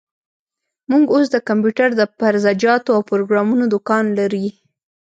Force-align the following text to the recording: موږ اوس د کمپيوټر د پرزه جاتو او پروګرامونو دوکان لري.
موږ 0.89 1.03
اوس 1.13 1.27
د 1.31 1.37
کمپيوټر 1.47 1.89
د 1.95 2.01
پرزه 2.19 2.51
جاتو 2.63 2.89
او 2.97 3.01
پروګرامونو 3.11 3.63
دوکان 3.73 4.05
لري. 4.19 4.47